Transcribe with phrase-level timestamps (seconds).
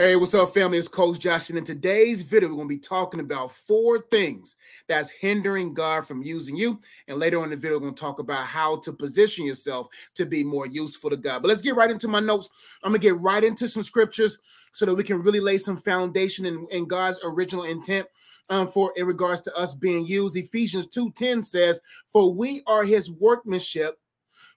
[0.00, 0.78] Hey, what's up, family?
[0.78, 4.56] It's Coach Josh, and in today's video, we're going to be talking about four things
[4.88, 6.80] that's hindering God from using you.
[7.06, 9.88] And later on in the video, we're going to talk about how to position yourself
[10.14, 11.42] to be more useful to God.
[11.42, 12.48] But let's get right into my notes.
[12.82, 14.38] I'm going to get right into some scriptures
[14.72, 18.06] so that we can really lay some foundation in, in God's original intent.
[18.48, 23.12] Um, for in regards to us being used, Ephesians 2:10 says, For we are his
[23.12, 23.98] workmanship,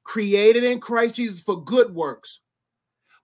[0.05, 2.39] created in Christ Jesus for good works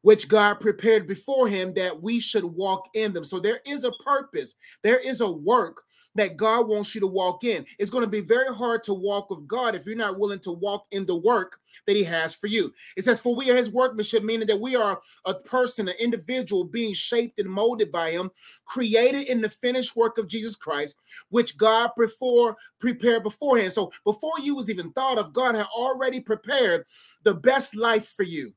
[0.01, 3.23] which God prepared before him that we should walk in them.
[3.23, 5.83] So there is a purpose, there is a work
[6.15, 7.65] that God wants you to walk in.
[7.77, 10.51] It's going to be very hard to walk with God if you're not willing to
[10.51, 12.73] walk in the work that He has for you.
[12.97, 16.63] It says, For we are His workmanship, meaning that we are a person, an individual
[16.63, 18.31] being shaped and molded by Him,
[18.65, 20.95] created in the finished work of Jesus Christ,
[21.29, 23.71] which God before prepared beforehand.
[23.71, 26.85] So before you was even thought of, God had already prepared
[27.23, 28.53] the best life for you.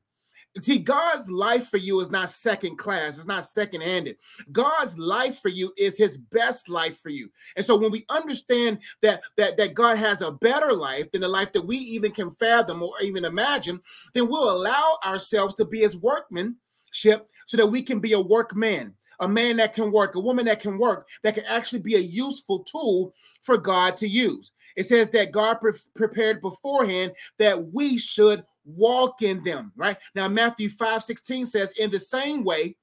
[0.61, 4.17] See, God's life for you is not second class, it's not second handed.
[4.51, 7.29] God's life for you is his best life for you.
[7.55, 11.27] And so when we understand that, that, that God has a better life than the
[11.27, 13.81] life that we even can fathom or even imagine,
[14.13, 18.93] then we'll allow ourselves to be his workmanship so that we can be a workman
[19.19, 21.99] a man that can work, a woman that can work, that can actually be a
[21.99, 24.51] useful tool for God to use.
[24.75, 29.97] It says that God pre- prepared beforehand that we should walk in them, right?
[30.15, 32.75] Now, Matthew 5 16 says, In the same way,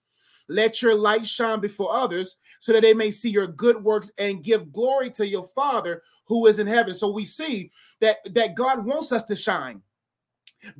[0.48, 4.42] let your light shine before others so that they may see your good works and
[4.42, 6.92] give glory to your Father who is in heaven.
[6.92, 7.70] So we see
[8.00, 9.80] that, that God wants us to shine.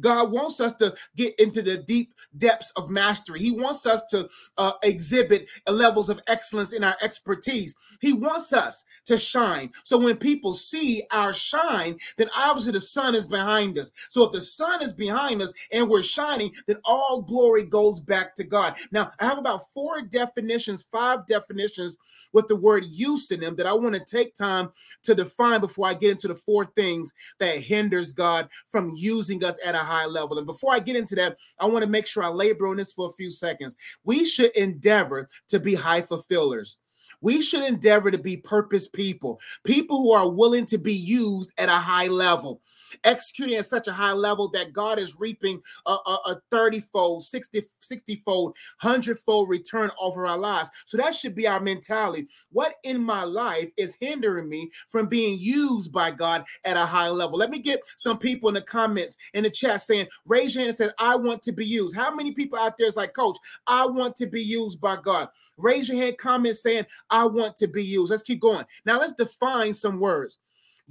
[0.01, 3.41] God wants us to get into the deep depths of mastery.
[3.41, 4.29] He wants us to
[4.59, 7.75] uh, exhibit levels of excellence in our expertise.
[8.01, 9.71] He wants us to shine.
[9.85, 13.93] So when people see our shine, then obviously the sun is behind us.
[14.11, 18.35] So if the sun is behind us and we're shining, then all glory goes back
[18.37, 18.75] to God.
[18.91, 21.99] Now, I have about four definitions, five definitions
[22.33, 24.71] with the word use in them that I want to take time
[25.03, 29.59] to define before I get into the four things that hinders God from using us
[29.71, 30.39] at a high level.
[30.39, 32.93] And before I get into that, I want to make sure I labor on this
[32.93, 33.77] for a few seconds.
[34.05, 36.79] We should endeavor to be high fulfillers.
[37.21, 41.69] We should endeavor to be purpose people, people who are willing to be used at
[41.69, 42.61] a high level
[43.05, 47.25] executing at such a high level that God is reaping a, a, a 30 fold,
[47.25, 50.71] 60, 60 fold, 100 fold return over our lives.
[50.87, 52.29] So that should be our mentality.
[52.51, 57.09] What in my life is hindering me from being used by God at a high
[57.09, 57.39] level?
[57.39, 60.71] Let me get some people in the comments in the chat saying, raise your hand
[60.71, 61.97] and says, I want to be used.
[61.97, 63.37] How many people out there is like, coach,
[63.67, 65.29] I want to be used by God?
[65.57, 68.11] Raise your hand, comment saying, I want to be used.
[68.11, 68.65] Let's keep going.
[68.87, 70.39] Now let's define some words.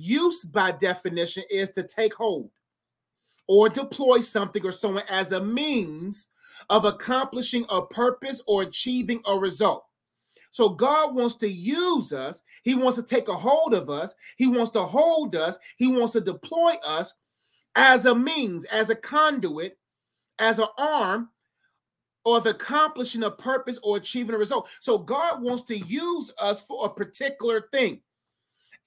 [0.01, 2.49] Use, by definition, is to take hold
[3.49, 6.29] or deploy something or someone as a means
[6.69, 9.83] of accomplishing a purpose or achieving a result.
[10.51, 12.43] So God wants to use us.
[12.63, 14.15] He wants to take a hold of us.
[14.37, 15.59] He wants to hold us.
[15.75, 17.13] He wants to deploy us
[17.75, 19.77] as a means, as a conduit,
[20.39, 21.29] as an arm
[22.25, 24.69] of accomplishing a purpose or achieving a result.
[24.79, 27.99] So God wants to use us for a particular thing.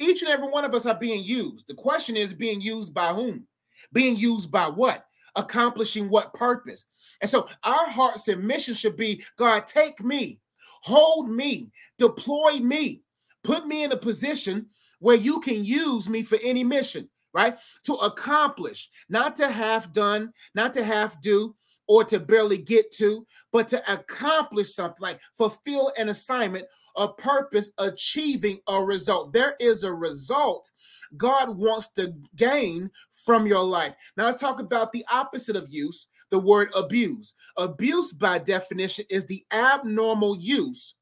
[0.02, 1.68] Each and every one of us are being used.
[1.68, 3.46] The question is being used by whom?
[3.92, 5.06] Being used by what?
[5.36, 6.86] Accomplishing what purpose?
[7.20, 10.40] And so our hearts and mission should be God, take me,
[10.82, 13.02] hold me, deploy me,
[13.44, 14.66] put me in a position
[14.98, 17.56] where you can use me for any mission, right?
[17.84, 21.54] To accomplish, not to half done, not to half do,
[21.92, 26.64] or to barely get to, but to accomplish something like fulfill an assignment,
[26.96, 29.30] a purpose, achieving a result.
[29.34, 30.70] There is a result
[31.18, 33.94] God wants to gain from your life.
[34.16, 37.34] Now, let's talk about the opposite of use the word abuse.
[37.58, 40.94] Abuse, by definition, is the abnormal use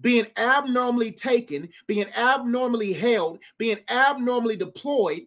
[0.00, 5.22] being abnormally taken, being abnormally held, being abnormally deployed,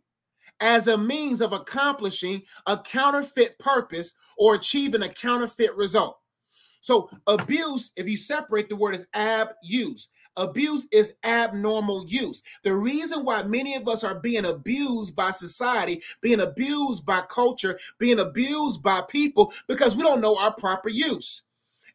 [0.60, 6.20] as a means of accomplishing a counterfeit purpose or achieving a counterfeit result.
[6.82, 10.10] So, abuse, if you separate the word, is abuse.
[10.38, 12.42] Abuse is abnormal use.
[12.64, 17.80] The reason why many of us are being abused by society, being abused by culture,
[18.00, 21.44] being abused by people, because we don't know our proper use.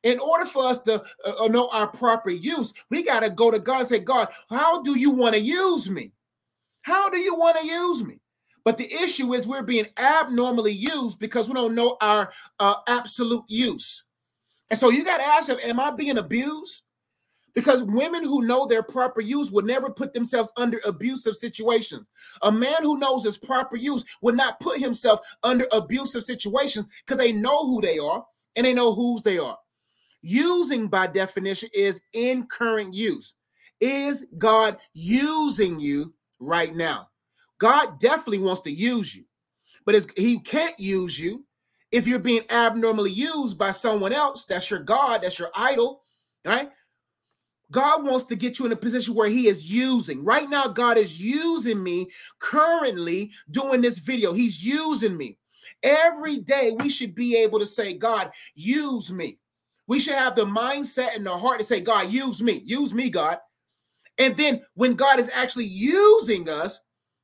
[0.03, 3.59] In order for us to uh, know our proper use, we got to go to
[3.59, 6.13] God and say, God, how do you want to use me?
[6.83, 8.20] How do you want to use me?
[8.65, 13.45] But the issue is we're being abnormally used because we don't know our uh, absolute
[13.49, 14.05] use.
[14.71, 16.83] And so you got to ask am I being abused?
[17.53, 22.09] Because women who know their proper use would never put themselves under abusive situations.
[22.43, 27.19] A man who knows his proper use would not put himself under abusive situations because
[27.19, 28.25] they know who they are
[28.55, 29.59] and they know whose they are.
[30.23, 33.35] Using by definition is in current use.
[33.81, 37.10] Is God using you right now?
[37.61, 39.25] God definitely wants to use you,
[39.87, 41.45] but he can't use you
[41.93, 44.45] if you're being abnormally used by someone else.
[44.47, 46.03] That's your God, that's your idol,
[46.45, 46.71] right?
[47.71, 50.25] God wants to get you in a position where He is using.
[50.25, 52.11] Right now, God is using me
[52.41, 54.33] currently doing this video.
[54.33, 55.39] He's using me.
[55.83, 59.39] Every day, we should be able to say, God, use me.
[59.87, 62.63] We should have the mindset and the heart to say, God, use me.
[62.65, 63.39] Use me, God.
[64.19, 66.81] And then when God is actually using us,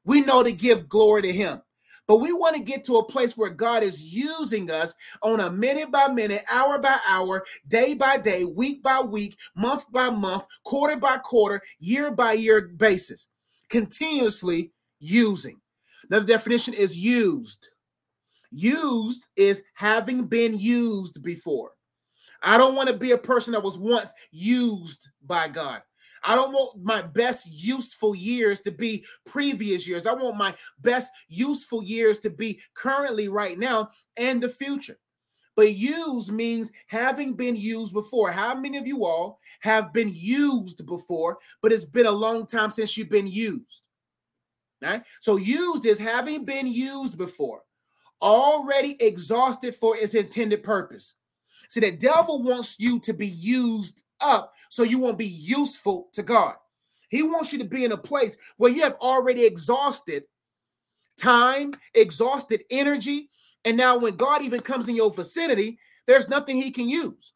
[0.07, 1.61] we know to give glory to Him.
[2.09, 5.51] But we want to get to a place where God is using us on a
[5.51, 10.47] minute by minute, hour by hour, day by day, week by week, month by month,
[10.65, 13.29] quarter by quarter, year by year basis,
[13.69, 14.71] continuously
[15.01, 15.61] using.
[16.09, 17.69] Another definition is used.
[18.53, 21.73] Used is having been used before.
[22.41, 25.83] I don't want to be a person that was once used by God.
[26.27, 30.07] I don't want my best useful years to be previous years.
[30.07, 34.99] I want my best useful years to be currently right now and the future.
[35.55, 38.33] But use means having been used before.
[38.33, 42.73] How many of you all have been used before, but it's been a long time
[42.73, 43.89] since you've been used?
[44.83, 45.03] Right?
[45.21, 47.63] So used is having been used before,
[48.21, 51.15] already exhausted for its intended purpose.
[51.71, 56.23] See, the devil wants you to be used up so you won't be useful to
[56.23, 56.55] God.
[57.09, 60.25] He wants you to be in a place where you have already exhausted
[61.17, 63.31] time, exhausted energy.
[63.65, 67.33] And now, when God even comes in your vicinity, there's nothing he can use.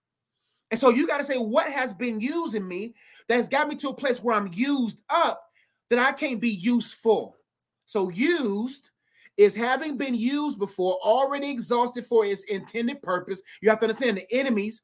[0.71, 2.95] And so, you got to say, What has been using me
[3.29, 5.43] that has got me to a place where I'm used up
[5.89, 7.37] that I can't be useful?
[7.87, 8.91] So, used
[9.37, 13.41] is having been used before, already exhausted for its intended purpose.
[13.63, 14.83] You have to understand the enemies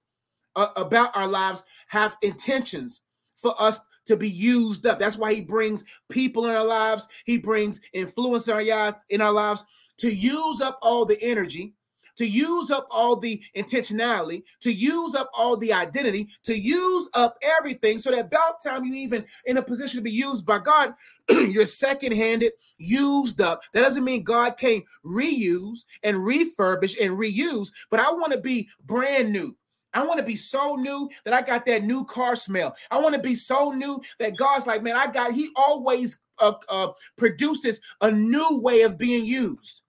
[0.56, 3.02] uh, about our lives have intentions
[3.36, 4.98] for us to be used up.
[4.98, 9.32] That's why he brings people in our lives, he brings influence in our, in our
[9.32, 9.64] lives
[9.98, 11.74] to use up all the energy,
[12.16, 17.36] to use up all the intentionality, to use up all the identity, to use up
[17.58, 20.94] everything so that about time you even in a position to be used by God,
[21.30, 23.62] you're second-handed, used up.
[23.72, 28.68] That doesn't mean God can't reuse and refurbish and reuse, but I want to be
[28.84, 29.56] brand new.
[29.96, 32.76] I want to be so new that I got that new car smell.
[32.90, 36.52] I want to be so new that God's like, man, I got, He always uh,
[36.68, 39.84] uh, produces a new way of being used.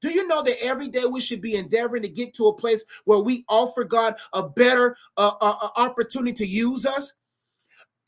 [0.00, 2.82] Do you know that every day we should be endeavoring to get to a place
[3.04, 7.12] where we offer God a better uh, uh, uh opportunity to use us?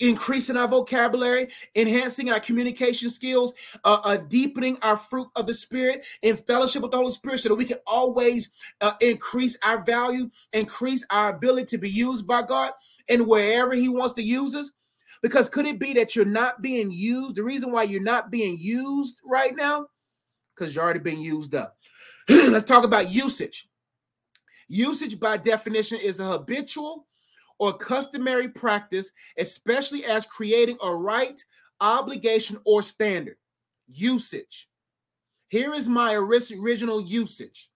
[0.01, 3.55] Increasing our vocabulary, enhancing our communication skills,
[3.85, 7.49] uh, uh, deepening our fruit of the Spirit in fellowship with the Holy Spirit so
[7.49, 8.51] that we can always
[8.81, 12.73] uh, increase our value, increase our ability to be used by God
[13.09, 14.71] and wherever He wants to use us.
[15.23, 17.37] Because could it be that you're not being used?
[17.37, 19.87] The reason why you're not being used right now,
[20.55, 21.77] because you're already being used up.
[22.29, 23.69] Let's talk about usage.
[24.69, 27.07] Usage, by definition, is a habitual
[27.63, 31.41] or customary practice, especially as creating a right,
[31.81, 33.37] obligation, or standard.
[33.87, 34.69] Usage.
[35.47, 37.71] Here is my original usage.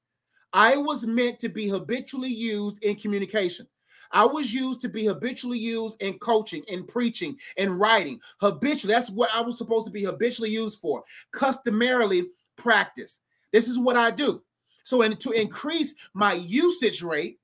[0.52, 3.68] I was meant to be habitually used in communication.
[4.10, 8.18] I was used to be habitually used in coaching, in preaching, in writing.
[8.40, 11.04] Habitually, that's what I was supposed to be habitually used for.
[11.30, 12.24] Customarily
[12.56, 13.20] practice.
[13.52, 14.42] This is what I do.
[14.82, 17.38] So, and to increase my usage rate,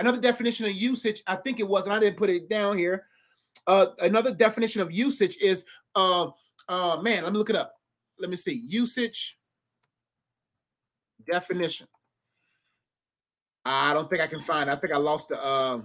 [0.00, 3.04] Another definition of usage, I think it was, and I didn't put it down here.
[3.66, 6.28] Uh, another definition of usage is, uh,
[6.68, 7.74] uh, man, let me look it up.
[8.18, 8.62] Let me see.
[8.66, 9.38] Usage
[11.30, 11.86] definition.
[13.66, 14.70] I don't think I can find.
[14.70, 14.72] It.
[14.72, 15.42] I think I lost the.
[15.42, 15.82] Uh,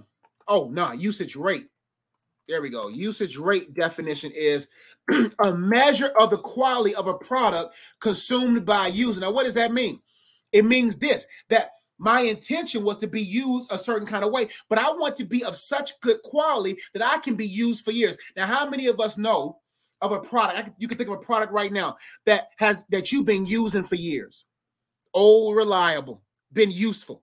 [0.48, 1.68] oh no, usage rate.
[2.48, 2.88] There we go.
[2.88, 4.68] Usage rate definition is
[5.44, 9.20] a measure of the quality of a product consumed by a user.
[9.20, 10.00] Now, what does that mean?
[10.52, 14.48] It means this that my intention was to be used a certain kind of way,
[14.68, 17.90] but I want to be of such good quality that I can be used for
[17.90, 18.16] years.
[18.36, 19.58] Now, how many of us know
[20.02, 20.70] of a product?
[20.78, 23.94] you can think of a product right now that has that you've been using for
[23.94, 24.44] years.
[25.14, 26.22] Old, reliable,
[26.52, 27.22] been useful.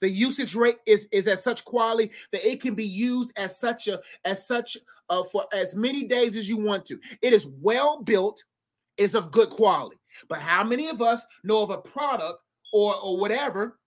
[0.00, 3.88] The usage rate is is at such quality that it can be used as such
[3.88, 4.76] a as such
[5.08, 7.00] uh, for as many days as you want to.
[7.22, 8.44] It is well built.
[8.98, 9.96] It's of good quality.
[10.28, 12.40] But how many of us know of a product
[12.72, 13.78] or or whatever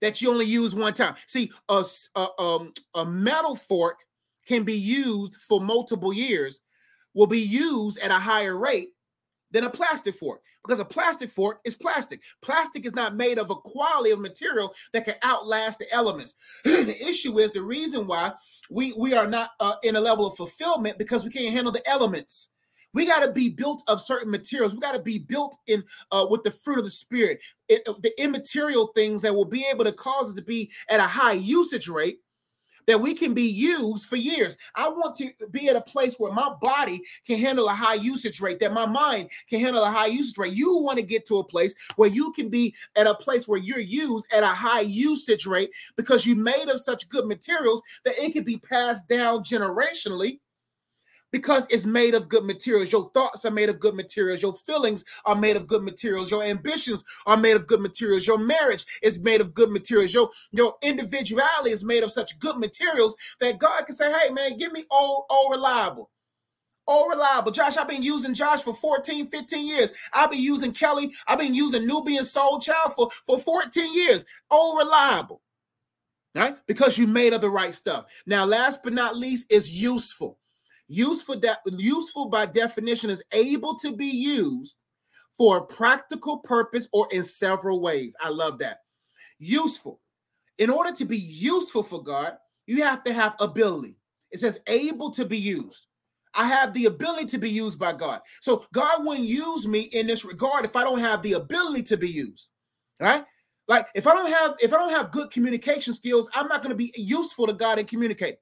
[0.00, 1.14] that you only use one time.
[1.26, 1.84] See, a,
[2.14, 3.98] a, um, a metal fork
[4.46, 6.60] can be used for multiple years,
[7.14, 8.90] will be used at a higher rate
[9.50, 12.20] than a plastic fork because a plastic fork is plastic.
[12.42, 16.34] Plastic is not made of a quality of material that can outlast the elements.
[16.64, 18.32] the issue is the reason why
[18.70, 21.88] we we are not uh, in a level of fulfillment because we can't handle the
[21.88, 22.50] elements.
[22.96, 24.72] We got to be built of certain materials.
[24.72, 28.10] We got to be built in uh, with the fruit of the spirit, it, the
[28.18, 31.88] immaterial things that will be able to cause us to be at a high usage
[31.88, 32.20] rate
[32.86, 34.56] that we can be used for years.
[34.76, 38.40] I want to be at a place where my body can handle a high usage
[38.40, 40.54] rate, that my mind can handle a high usage rate.
[40.54, 43.58] You want to get to a place where you can be at a place where
[43.58, 48.18] you're used at a high usage rate because you made of such good materials that
[48.18, 50.38] it can be passed down generationally
[51.36, 52.90] because it's made of good materials.
[52.90, 54.40] Your thoughts are made of good materials.
[54.40, 56.30] Your feelings are made of good materials.
[56.30, 58.26] Your ambitions are made of good materials.
[58.26, 60.14] Your marriage is made of good materials.
[60.14, 64.56] Your, your individuality is made of such good materials that God can say, hey, man,
[64.56, 66.08] give me all, all reliable.
[66.86, 67.52] All reliable.
[67.52, 69.90] Josh, I've been using Josh for 14, 15 years.
[70.14, 71.12] I've been using Kelly.
[71.26, 74.24] I've been using Nubian Soul Child for, for 14 years.
[74.50, 75.42] All reliable.
[76.34, 76.56] Right?
[76.66, 78.06] Because you made of the right stuff.
[78.24, 80.38] Now, last but not least, is useful.
[80.88, 84.76] Useful that useful by definition is able to be used
[85.36, 88.16] for a practical purpose or in several ways.
[88.20, 88.78] I love that.
[89.38, 90.00] Useful.
[90.58, 93.96] In order to be useful for God, you have to have ability.
[94.30, 95.86] It says able to be used.
[96.34, 98.20] I have the ability to be used by God.
[98.40, 101.96] So God wouldn't use me in this regard if I don't have the ability to
[101.96, 102.48] be used.
[103.00, 103.24] Right?
[103.68, 106.70] Like if I don't have if I don't have good communication skills, I'm not going
[106.70, 108.38] to be useful to God in communicating.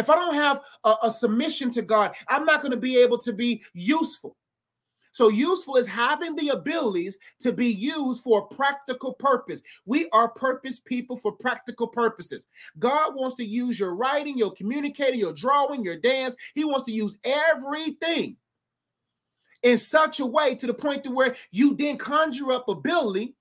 [0.00, 3.18] If I don't have a, a submission to God, I'm not going to be able
[3.18, 4.36] to be useful.
[5.12, 9.60] So, useful is having the abilities to be used for a practical purpose.
[9.84, 12.46] We are purpose people for practical purposes.
[12.78, 16.36] God wants to use your writing, your communicating, your drawing, your dance.
[16.54, 18.36] He wants to use everything
[19.62, 23.34] in such a way to the point to where you then conjure up ability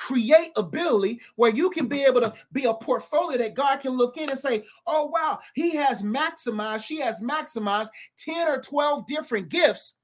[0.00, 4.16] create ability where you can be able to be a portfolio that God can look
[4.16, 9.50] in and say, oh, wow, he has maximized, she has maximized 10 or 12 different
[9.50, 9.94] gifts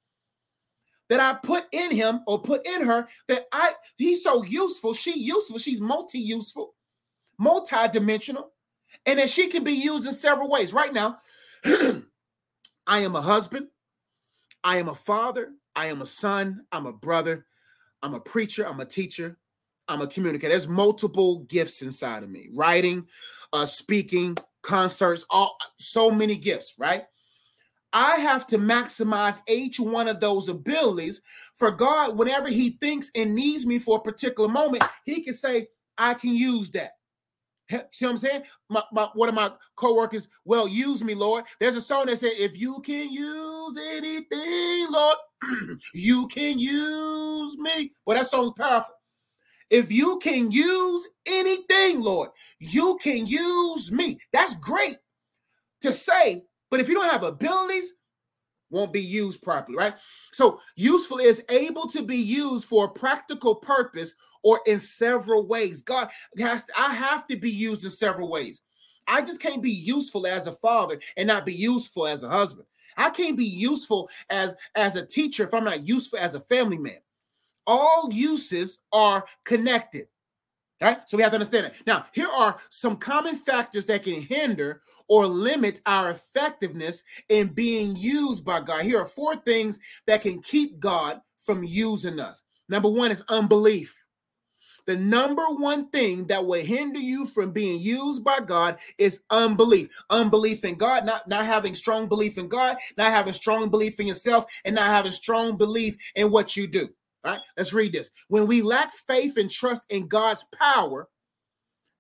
[1.09, 5.19] that I put in him or put in her that I he's so useful, she
[5.19, 6.75] useful, she's multi-useful,
[7.39, 8.53] multi-dimensional,
[9.07, 10.75] and that she can be used in several ways.
[10.75, 11.21] Right now,
[11.65, 12.03] I
[13.01, 13.69] am a husband,
[14.63, 17.47] I am a father, I am a son, I'm a brother,
[18.03, 19.39] I'm a preacher, I'm a teacher,
[19.89, 20.51] I'm a communicator.
[20.51, 23.07] There's multiple gifts inside of me: writing,
[23.53, 27.05] uh, speaking, concerts, all so many gifts, right?
[27.93, 31.23] I have to maximize each one of those abilities
[31.55, 32.19] for God.
[32.19, 36.35] Whenever He thinks and needs me for a particular moment, He can say, "I can
[36.35, 36.93] use that."
[37.91, 38.43] See what I'm saying?
[38.69, 41.45] My, my, one of my co-workers, well, use me, Lord.
[41.59, 45.17] There's a song that said, if you can use anything, Lord,
[45.95, 47.93] you can use me.
[48.05, 48.95] Well, that song's powerful.
[49.71, 54.19] If you can use anything, Lord, you can use me.
[54.33, 54.97] That's great
[55.81, 57.93] to say, but if you don't have abilities,
[58.71, 59.95] won't be used properly, right?
[60.33, 65.83] So useful is able to be used for a practical purpose or in several ways.
[65.83, 66.09] God
[66.39, 68.63] has to, I have to be used in several ways.
[69.07, 72.67] I just can't be useful as a father and not be useful as a husband.
[72.97, 76.79] I can't be useful as as a teacher if I'm not useful as a family
[76.79, 76.99] man
[77.67, 80.09] all uses are connected.
[80.81, 80.99] Right?
[81.07, 81.87] So we have to understand that.
[81.87, 87.97] Now, here are some common factors that can hinder or limit our effectiveness in being
[87.97, 88.83] used by God.
[88.83, 92.43] Here are four things that can keep God from using us.
[92.69, 93.97] Number one is unbelief.
[94.87, 99.89] The number one thing that will hinder you from being used by God is unbelief.
[100.11, 104.07] Unbelief in God, not, not having strong belief in God, not having strong belief in
[104.07, 106.89] yourself, and not having strong belief in what you do.
[107.27, 107.41] Right?
[107.57, 108.13] Let's read this.
[108.29, 111.09] When we lack faith and trust in God's power,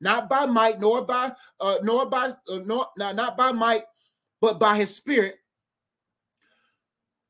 [0.00, 3.82] not by might, nor by uh, nor by uh, nor not, not by might,
[4.40, 5.34] but by his spirit.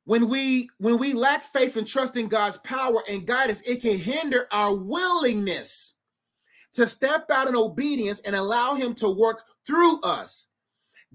[0.04, 3.96] When we when we lack faith and trust in God's power and guidance, it can
[3.96, 5.94] hinder our willingness
[6.74, 10.48] to step out in obedience and allow him to work through us.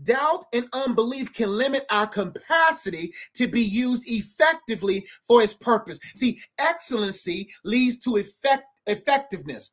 [0.03, 5.99] Doubt and unbelief can limit our capacity to be used effectively for his purpose.
[6.15, 9.71] See, excellency leads to effect effectiveness.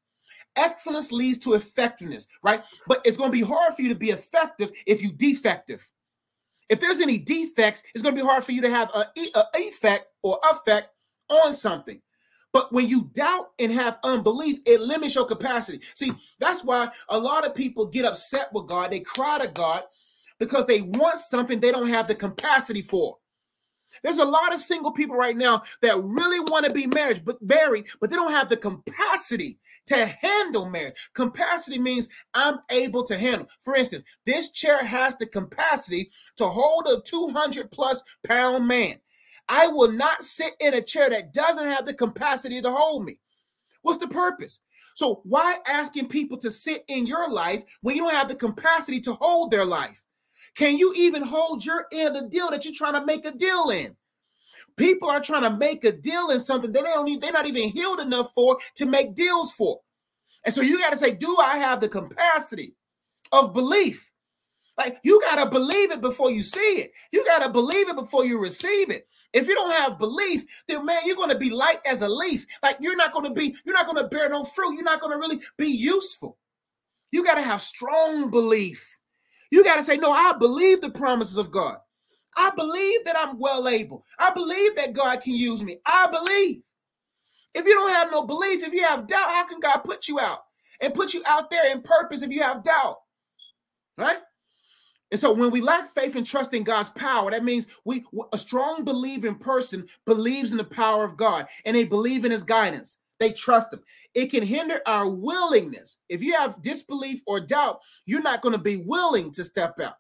[0.57, 2.63] Excellence leads to effectiveness, right?
[2.87, 5.89] But it's going to be hard for you to be effective if you defective.
[6.69, 9.07] If there's any defects, it's going to be hard for you to have a,
[9.37, 10.89] a effect or effect
[11.29, 12.01] on something.
[12.53, 15.81] But when you doubt and have unbelief, it limits your capacity.
[15.95, 18.91] See, that's why a lot of people get upset with God.
[18.91, 19.85] They cry to God
[20.39, 23.19] because they want something they don't have the capacity for.
[24.03, 27.41] There's a lot of single people right now that really want to be married, but
[27.43, 31.11] married, but they don't have the capacity to handle marriage.
[31.15, 33.49] Capacity means I'm able to handle.
[33.61, 38.97] For instance, this chair has the capacity to hold a 200 plus pound man.
[39.49, 43.19] I will not sit in a chair that doesn't have the capacity to hold me.
[43.83, 44.61] What's the purpose?
[44.95, 49.01] So why asking people to sit in your life when you don't have the capacity
[49.03, 50.05] to hold their life?
[50.55, 53.33] Can you even hold your end of the deal that you're trying to make a
[53.33, 53.97] deal in?
[54.77, 57.47] People are trying to make a deal in something that they don't need, they're not
[57.47, 59.81] even healed enough for to make deals for.
[60.45, 62.75] And so you got to say, do I have the capacity
[63.33, 64.13] of belief?
[64.79, 66.93] Like you got to believe it before you see it.
[67.13, 69.09] You got to believe it before you receive it.
[69.33, 72.47] If you don't have belief, then man, you're going to be light as a leaf.
[72.63, 74.75] Like you're not going to be, you're not going to bear no fruit.
[74.75, 76.39] You're not going to really be useful.
[77.11, 78.98] You got to have strong belief.
[79.51, 81.79] You got to say, no, I believe the promises of God.
[82.37, 84.05] I believe that I'm well able.
[84.19, 85.79] I believe that God can use me.
[85.87, 86.63] I believe.
[87.55, 90.21] If you don't have no belief, if you have doubt, how can God put you
[90.21, 90.41] out
[90.81, 92.99] and put you out there in purpose if you have doubt?
[93.97, 94.19] Right?
[95.11, 98.39] And so when we lack faith and trust in God's power, that means we a
[98.39, 102.99] strong believing person believes in the power of God and they believe in his guidance.
[103.19, 103.81] They trust him.
[104.15, 105.99] It can hinder our willingness.
[106.09, 109.95] If you have disbelief or doubt, you're not going to be willing to step out.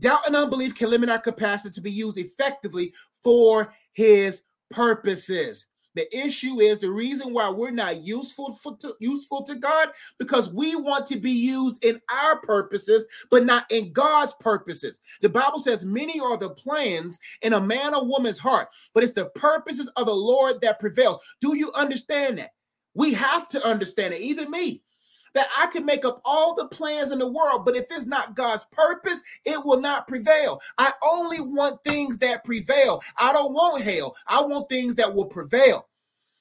[0.00, 5.66] Doubt and unbelief can limit our capacity to be used effectively for his purposes.
[5.94, 10.52] The issue is the reason why we're not useful for to, useful to God because
[10.52, 15.00] we want to be used in our purposes, but not in God's purposes.
[15.22, 19.12] The Bible says, "Many are the plans in a man or woman's heart, but it's
[19.12, 22.50] the purposes of the Lord that prevails." Do you understand that?
[22.94, 24.20] We have to understand it.
[24.20, 24.82] Even me,
[25.34, 28.36] that I can make up all the plans in the world, but if it's not
[28.36, 30.60] God's purpose, it will not prevail.
[30.78, 33.02] I only want things that prevail.
[33.16, 34.16] I don't want hell.
[34.26, 35.88] I want things that will prevail.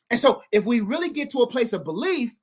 [0.10, 2.36] And so, if we really get to a place of belief,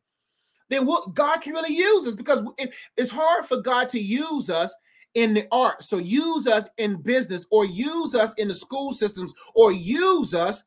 [0.71, 4.49] then what God can really use us because it, it's hard for God to use
[4.49, 4.75] us
[5.15, 5.83] in the art.
[5.83, 10.65] So use us in business or use us in the school systems or use us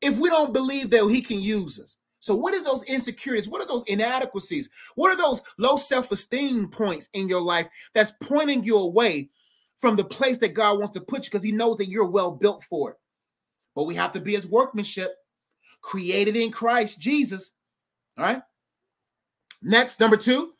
[0.00, 1.96] if we don't believe that he can use us.
[2.24, 3.50] So, what is those insecurities?
[3.50, 4.70] What are those inadequacies?
[4.94, 9.28] What are those low self esteem points in your life that's pointing you away
[9.76, 12.30] from the place that God wants to put you because He knows that you're well
[12.30, 12.96] built for it?
[13.74, 15.14] But we have to be His workmanship,
[15.82, 17.52] created in Christ Jesus.
[18.16, 18.40] All right.
[19.60, 20.54] Next, number two,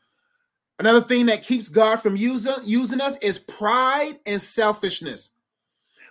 [0.79, 5.31] another thing that keeps God from using, using us is pride and selfishness.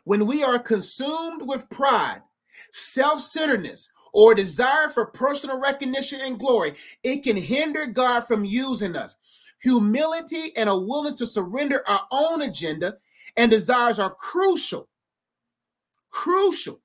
[0.04, 2.24] When we are consumed with pride,
[2.72, 6.74] self centeredness, or desire for personal recognition and glory,
[7.04, 9.18] it can hinder God from using us.
[9.62, 12.98] Humility and a willingness to surrender our own agenda
[13.36, 14.88] and desires are crucial,
[16.10, 16.82] crucial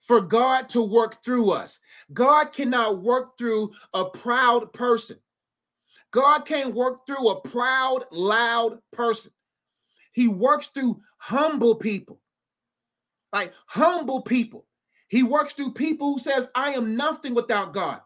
[0.00, 1.78] for God to work through us.
[2.12, 5.18] God cannot work through a proud person.
[6.10, 9.32] God can't work through a proud, loud person.
[10.12, 12.20] He works through humble people.
[13.32, 14.66] Like humble people.
[15.12, 18.00] He works through people who says, I am nothing without God.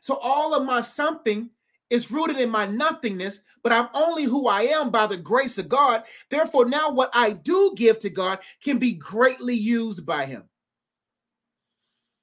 [0.00, 1.50] So all of my something
[1.90, 5.68] is rooted in my nothingness, but I'm only who I am by the grace of
[5.68, 6.04] God.
[6.30, 10.48] Therefore, now what I do give to God can be greatly used by Him.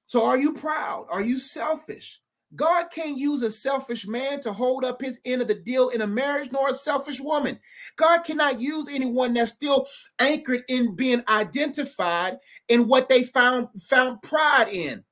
[0.07, 1.05] So, are you proud?
[1.11, 2.19] Are you selfish?
[2.55, 6.01] God can't use a selfish man to hold up his end of the deal in
[6.01, 7.59] a marriage, nor a selfish woman.
[7.95, 14.21] God cannot use anyone that's still anchored in being identified in what they found found
[14.21, 15.03] pride in.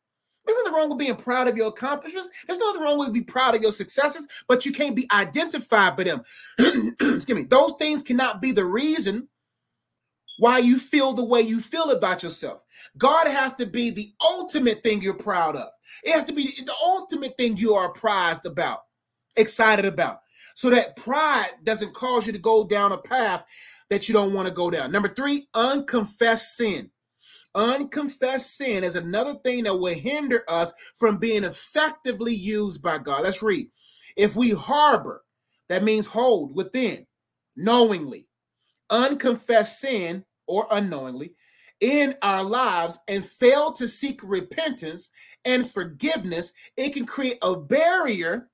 [0.46, 2.30] There's nothing wrong with being proud of your accomplishments.
[2.48, 6.04] There's nothing wrong with being proud of your successes, but you can't be identified by
[6.04, 6.24] them.
[6.60, 7.44] Excuse me.
[7.44, 9.28] Those things cannot be the reason
[10.38, 12.62] why you feel the way you feel about yourself.
[12.98, 15.70] God has to be the ultimate thing you're proud of.
[16.04, 18.82] It has to be the ultimate thing you are prized about,
[19.36, 20.20] excited about.
[20.56, 23.46] So that pride doesn't cause you to go down a path
[23.90, 24.92] that you don't want to go down.
[24.92, 26.90] Number three, unconfessed sin.
[27.56, 33.24] Unconfessed sin is another thing that will hinder us from being effectively used by God.
[33.24, 33.68] Let's read.
[34.16, 35.24] If we harbor,
[35.70, 37.06] that means hold within,
[37.56, 38.28] knowingly,
[38.90, 41.34] unconfessed sin or unknowingly
[41.82, 45.12] in our lives and fail to seek repentance
[45.46, 48.50] and forgiveness, it can create a barrier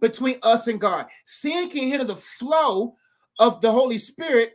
[0.00, 1.06] between us and God.
[1.24, 2.94] Sin can hinder the flow
[3.40, 4.52] of the Holy Spirit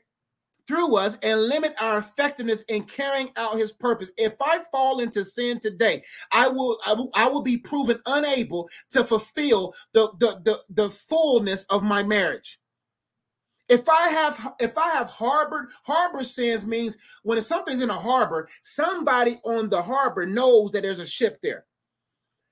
[0.65, 4.11] through us and limit our effectiveness in carrying out his purpose.
[4.17, 8.69] If I fall into sin today, I will I will, I will be proven unable
[8.91, 12.59] to fulfill the, the the the fullness of my marriage.
[13.73, 18.47] If I have if I have harbored harbor sins means when something's in a harbor,
[18.61, 21.65] somebody on the harbor knows that there's a ship there.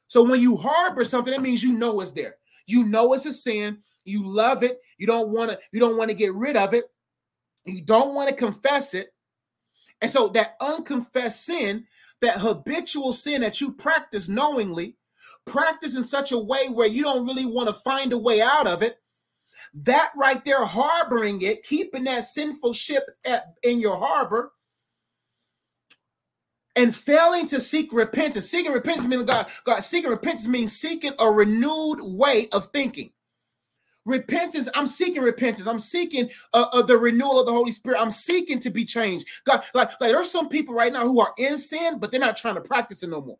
[0.07, 2.37] So when you harbor something, that means you know it's there.
[2.65, 3.83] You know it's a sin.
[4.03, 4.81] You love it.
[4.97, 5.59] You don't want to.
[5.71, 6.85] You don't want to get rid of it.
[7.65, 9.13] You don't want to confess it.
[10.01, 11.85] And so that unconfessed sin,
[12.21, 14.97] that habitual sin that you practice knowingly,
[15.45, 18.65] practice in such a way where you don't really want to find a way out
[18.65, 18.97] of it,
[19.73, 24.51] that right there, harboring it, keeping that sinful ship at, in your harbor,
[26.75, 28.49] and failing to seek repentance.
[28.49, 29.47] Seeking repentance means God.
[29.65, 33.11] God seeking repentance means seeking a renewed way of thinking.
[34.05, 35.67] Repentance, I'm seeking repentance.
[35.67, 38.01] I'm seeking uh, uh, the renewal of the Holy Spirit.
[38.01, 39.27] I'm seeking to be changed.
[39.45, 42.37] God, like, like there's some people right now who are in sin, but they're not
[42.37, 43.37] trying to practice it no more.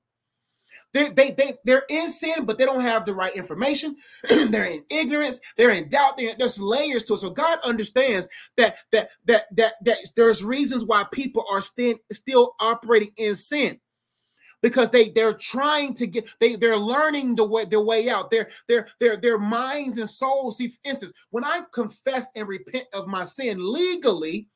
[0.94, 3.96] They, they, they, they're in sin, but they don't have the right information.
[4.30, 5.40] they're in ignorance.
[5.58, 6.18] They're in doubt.
[6.18, 7.20] They're, there's layers to it.
[7.20, 12.56] So God understands that that that that that there's reasons why people are still still
[12.60, 13.80] operating in sin
[14.62, 18.50] because they they're trying to get they they're learning the way their way out their
[18.68, 23.08] their their their minds and souls see for instance when i confess and repent of
[23.08, 24.48] my sin legally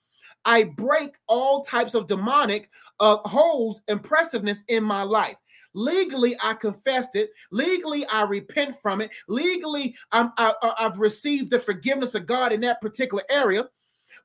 [0.46, 5.36] i break all types of demonic uh, holes impressiveness in my life
[5.76, 7.30] Legally, I confessed it.
[7.52, 9.12] Legally, I repent from it.
[9.28, 13.70] Legally, I'm, I, I've received the forgiveness of God in that particular area.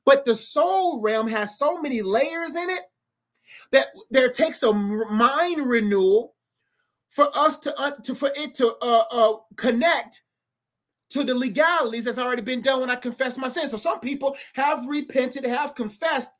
[0.05, 2.81] But the soul realm has so many layers in it
[3.71, 6.35] that there takes a mind renewal
[7.09, 10.23] for us to, uh, to for it to uh, uh, connect
[11.09, 13.71] to the legalities that's already been done when I confess my sins.
[13.71, 16.31] So some people have repented, have confessed,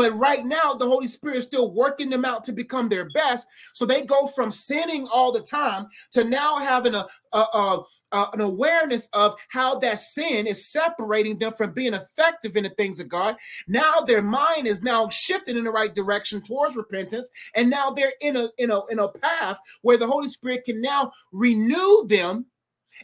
[0.00, 3.46] but right now, the Holy Spirit is still working them out to become their best.
[3.74, 7.82] So they go from sinning all the time to now having a, a, a
[8.12, 12.98] an awareness of how that sin is separating them from being effective in the things
[12.98, 13.36] of God.
[13.68, 18.14] Now their mind is now shifting in the right direction towards repentance, and now they're
[18.22, 22.46] in a in a in a path where the Holy Spirit can now renew them,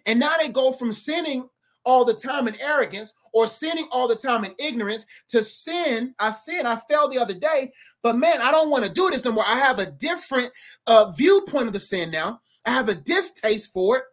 [0.06, 1.46] and now they go from sinning
[1.86, 6.14] all the time in arrogance or sinning all the time in ignorance to sin.
[6.18, 7.72] I sin, I fell the other day,
[8.02, 9.46] but man, I don't want to do this no more.
[9.46, 10.52] I have a different
[10.86, 12.42] uh, viewpoint of the sin now.
[12.66, 14.04] I have a distaste for it.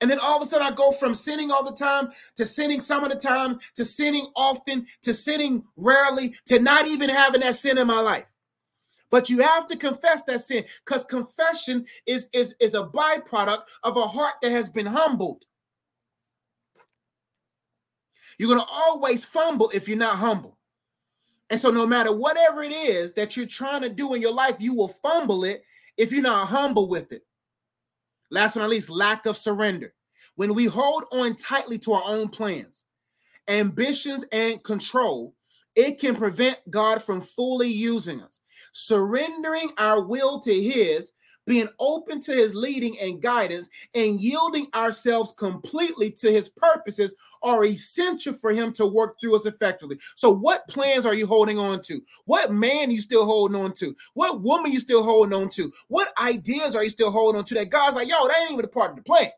[0.00, 2.80] And then all of a sudden, I go from sinning all the time to sinning
[2.80, 7.54] some of the time to sinning often to sinning rarely to not even having that
[7.54, 8.30] sin in my life.
[9.10, 13.96] But you have to confess that sin because confession is, is, is a byproduct of
[13.96, 15.44] a heart that has been humbled.
[18.38, 20.58] You're going to always fumble if you're not humble.
[21.50, 24.56] And so, no matter whatever it is that you're trying to do in your life,
[24.58, 25.64] you will fumble it
[25.96, 27.24] if you're not humble with it.
[28.30, 29.94] Last but not least, lack of surrender.
[30.36, 32.86] When we hold on tightly to our own plans,
[33.46, 35.34] ambitions, and control,
[35.76, 38.40] it can prevent God from fully using us.
[38.72, 41.12] Surrendering our will to His
[41.46, 47.64] being open to his leading and guidance and yielding ourselves completely to his purposes are
[47.64, 49.98] essential for him to work through us effectively.
[50.16, 52.00] So, what plans are you holding on to?
[52.24, 53.94] What man are you still holding on to?
[54.14, 55.72] What woman are you still holding on to?
[55.88, 58.64] What ideas are you still holding on to that God's like, yo, that ain't even
[58.64, 59.32] a part of the plans?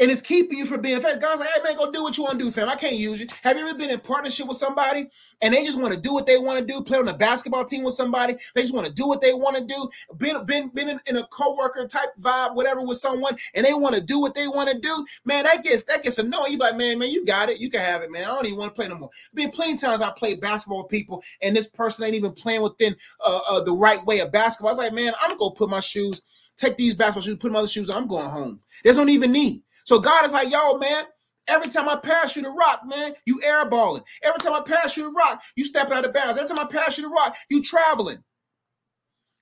[0.00, 1.20] And it's keeping you from being fed.
[1.20, 2.68] God's like, hey man, go do what you want to do, fam.
[2.68, 3.26] I can't use you.
[3.42, 5.06] Have you ever been in partnership with somebody
[5.40, 7.64] and they just want to do what they want to do, play on a basketball
[7.64, 10.68] team with somebody, they just want to do what they want to do, been been
[10.70, 14.20] been in, in a co-worker type vibe, whatever with someone, and they want to do
[14.20, 16.52] what they want to do, man, that gets that gets annoying.
[16.52, 18.24] You're like, man, man, you got it, you can have it, man.
[18.24, 19.10] I don't even want to play no more.
[19.34, 22.96] Been plenty times I played basketball with people, and this person ain't even playing within
[23.24, 24.70] uh, uh, the right way of basketball.
[24.70, 26.22] I was like, man, I'm gonna go put my shoes,
[26.56, 28.60] take these basketball shoes, put my other shoes on, I'm going home.
[28.82, 29.62] There's no even need.
[29.84, 31.04] So God is like, yo, man,
[31.48, 34.02] every time I pass you the rock, man, you airballing.
[34.22, 36.38] Every time I pass you the rock, you step out of bounds.
[36.38, 38.18] Every time I pass you the rock, you traveling.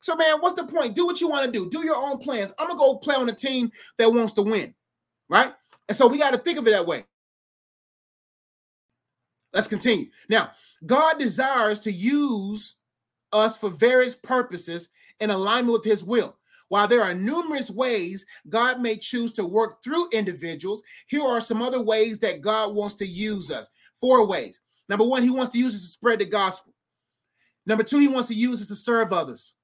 [0.00, 0.96] So, man, what's the point?
[0.96, 1.70] Do what you want to do.
[1.70, 2.52] Do your own plans.
[2.58, 4.74] I'm gonna go play on a team that wants to win,
[5.28, 5.52] right?
[5.88, 7.04] And so we got to think of it that way.
[9.52, 10.06] Let's continue.
[10.28, 10.50] Now,
[10.84, 12.76] God desires to use
[13.32, 14.88] us for various purposes
[15.20, 16.36] in alignment with his will.
[16.72, 21.60] While there are numerous ways God may choose to work through individuals, here are some
[21.60, 23.68] other ways that God wants to use us.
[24.00, 24.58] Four ways.
[24.88, 26.72] Number one, he wants to use us to spread the gospel.
[27.66, 29.54] Number two, he wants to use us to serve others.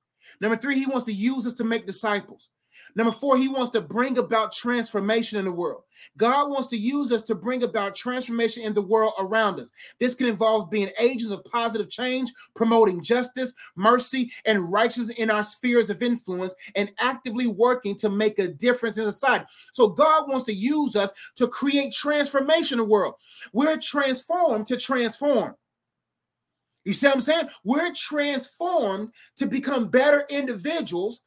[0.43, 2.51] Number three, he wants to use us to make disciples.
[2.95, 5.83] Number four, he wants to bring about transformation in the world.
[6.17, 9.71] God wants to use us to bring about transformation in the world around us.
[9.99, 15.45] This can involve being agents of positive change, promoting justice, mercy, and righteousness in our
[15.45, 19.45] spheres of influence, and actively working to make a difference in society.
[19.73, 23.15] So, God wants to use us to create transformation in the world.
[23.53, 25.55] We're transformed to transform.
[26.85, 27.49] You see what I'm saying?
[27.65, 31.21] We're transformed to become better individuals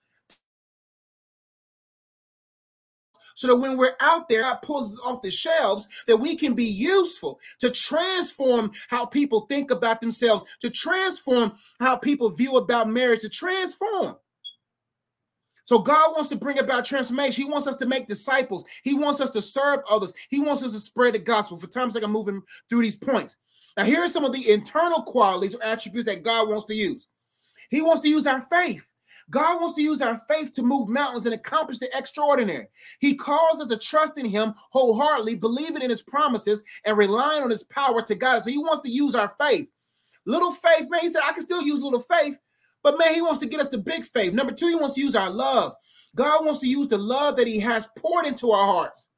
[3.35, 6.53] so that when we're out there, God pulls us off the shelves, that we can
[6.53, 12.89] be useful to transform how people think about themselves, to transform how people view about
[12.89, 14.15] marriage, to transform.
[15.65, 17.45] So God wants to bring about transformation.
[17.45, 18.65] He wants us to make disciples.
[18.83, 20.13] He wants us to serve others.
[20.29, 21.57] He wants us to spread the gospel.
[21.57, 23.37] For times like I'm moving through these points.
[23.77, 27.07] Now, here are some of the internal qualities or attributes that God wants to use.
[27.69, 28.85] He wants to use our faith.
[29.31, 32.67] God wants to use our faith to move mountains and accomplish the extraordinary.
[32.99, 37.49] He calls us to trust in Him wholeheartedly, believing in His promises and relying on
[37.49, 38.43] His power to guide us.
[38.43, 39.69] So He wants to use our faith.
[40.25, 41.01] Little faith, man.
[41.01, 42.37] He said, I can still use little faith,
[42.83, 44.33] but man, He wants to get us to big faith.
[44.33, 45.73] Number two, He wants to use our love.
[46.13, 49.09] God wants to use the love that He has poured into our hearts.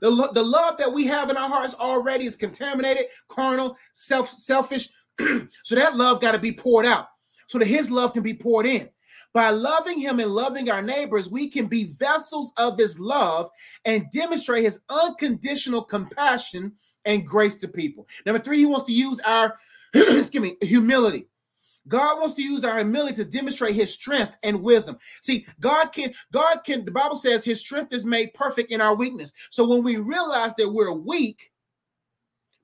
[0.00, 4.28] The, lo- the love that we have in our hearts already is contaminated, carnal, self
[4.28, 4.88] selfish.
[5.18, 7.08] so that love got to be poured out
[7.46, 8.88] so that his love can be poured in.
[9.32, 13.50] By loving him and loving our neighbors, we can be vessels of his love
[13.84, 16.72] and demonstrate his unconditional compassion
[17.04, 18.06] and grace to people.
[18.24, 19.58] Number three, he wants to use our
[19.94, 21.26] excuse me humility.
[21.86, 24.96] God wants to use our humility to demonstrate his strength and wisdom.
[25.20, 28.94] See, God can, God can, the Bible says his strength is made perfect in our
[28.94, 29.32] weakness.
[29.50, 31.52] So when we realize that we're weak,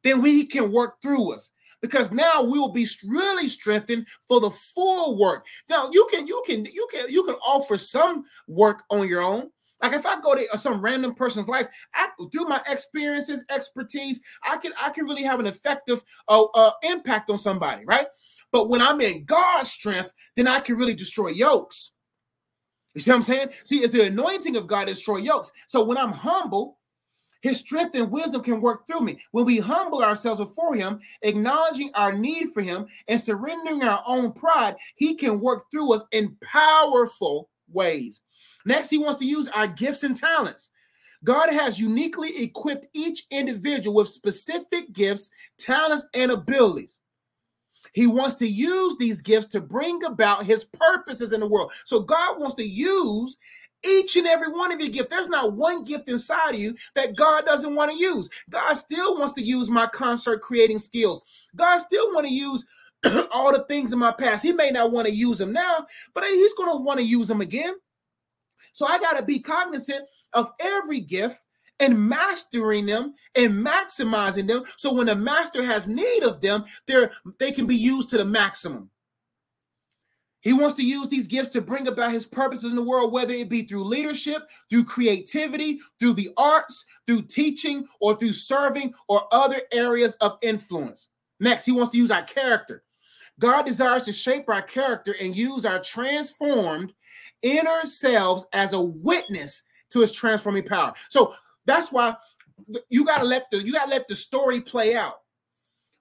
[0.02, 4.50] then we can work through us because now we will be really strengthened for the
[4.50, 5.46] full work.
[5.68, 9.50] Now you can you can you can you can offer some work on your own.
[9.82, 14.58] Like if I go to some random person's life, I, through my experiences, expertise, I
[14.58, 18.06] can I can really have an effective uh, uh, impact on somebody, right?
[18.52, 21.92] But when I'm in God's strength, then I can really destroy yokes.
[22.94, 23.48] You see what I'm saying?
[23.64, 25.52] See, it's the anointing of God destroy yokes.
[25.68, 26.79] So when I'm humble,
[27.40, 29.18] his strength and wisdom can work through me.
[29.32, 34.32] When we humble ourselves before Him, acknowledging our need for Him and surrendering our own
[34.32, 38.20] pride, He can work through us in powerful ways.
[38.66, 40.70] Next, He wants to use our gifts and talents.
[41.24, 47.00] God has uniquely equipped each individual with specific gifts, talents, and abilities.
[47.92, 51.72] He wants to use these gifts to bring about his purposes in the world.
[51.84, 53.36] So God wants to use
[53.84, 55.08] each and every one of your gifts.
[55.10, 58.28] There's not one gift inside of you that God doesn't want to use.
[58.48, 61.22] God still wants to use my concert creating skills.
[61.56, 62.66] God still want to use
[63.32, 64.42] all the things in my past.
[64.42, 67.28] He may not want to use them now, but he's going to want to use
[67.28, 67.74] them again.
[68.72, 71.40] So I got to be cognizant of every gift
[71.80, 77.10] and mastering them and maximizing them so when the master has need of them, they're
[77.38, 78.90] they can be used to the maximum.
[80.40, 83.34] He wants to use these gifts to bring about his purposes in the world, whether
[83.34, 89.22] it be through leadership, through creativity, through the arts, through teaching, or through serving or
[89.32, 91.08] other areas of influence.
[91.40, 92.84] Next, he wants to use our character.
[93.38, 96.92] God desires to shape our character and use our transformed
[97.42, 100.92] inner selves as a witness to his transforming power.
[101.08, 101.34] So
[101.66, 102.16] that's why
[102.88, 105.20] you gotta let the you gotta let the story play out.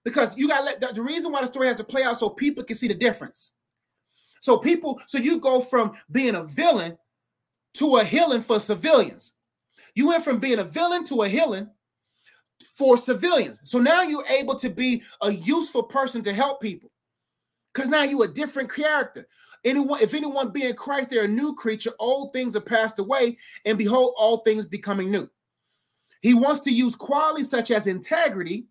[0.03, 2.29] Because you gotta let the, the reason why the story has to play out so
[2.29, 3.53] people can see the difference.
[4.41, 6.97] So people, so you go from being a villain
[7.75, 9.33] to a healing for civilians.
[9.95, 11.69] You went from being a villain to a healing
[12.75, 13.59] for civilians.
[13.63, 16.91] So now you're able to be a useful person to help people.
[17.73, 19.27] Because now you're a different character.
[19.63, 21.91] Anyone, if anyone be in Christ, they're a new creature.
[21.99, 25.29] Old things are passed away, and behold, all things becoming new.
[26.21, 28.67] He wants to use qualities such as integrity.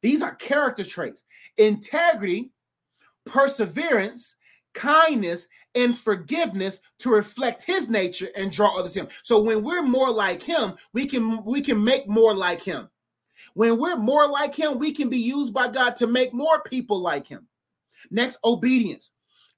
[0.00, 1.24] These are character traits.
[1.58, 2.52] Integrity,
[3.24, 4.36] perseverance,
[4.74, 9.08] kindness, and forgiveness to reflect his nature and draw others him.
[9.22, 12.88] So when we're more like him, we can we can make more like him.
[13.54, 17.00] When we're more like him, we can be used by God to make more people
[17.00, 17.46] like him.
[18.10, 19.10] Next, obedience.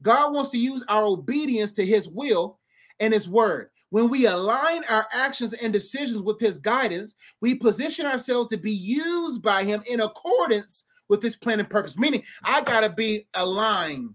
[0.03, 2.59] God wants to use our obedience to his will
[3.00, 3.70] and his word.
[3.90, 8.72] When we align our actions and decisions with his guidance, we position ourselves to be
[8.72, 11.96] used by him in accordance with his plan and purpose.
[11.96, 14.14] Meaning, I got to be aligned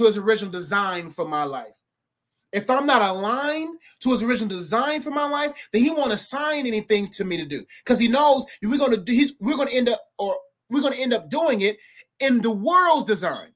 [0.00, 1.74] to his original design for my life.
[2.52, 6.66] If I'm not aligned to his original design for my life, then he won't assign
[6.66, 9.12] anything to me to do because he knows we're going to do.
[9.12, 10.36] He's we're going to end up or
[10.70, 11.76] we're going to end up doing it
[12.18, 13.50] in the world's design.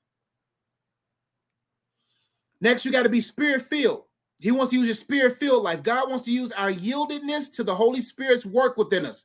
[2.61, 4.05] Next, you got to be spirit filled.
[4.39, 5.83] He wants to use your spirit filled life.
[5.83, 9.25] God wants to use our yieldedness to the Holy Spirit's work within us.